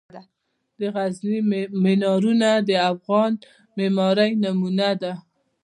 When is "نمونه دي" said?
4.43-5.13